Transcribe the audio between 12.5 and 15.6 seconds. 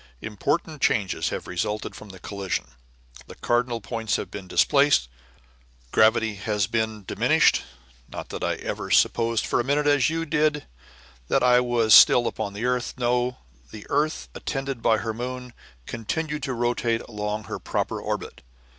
the earth. No! the earth, attended by her moon,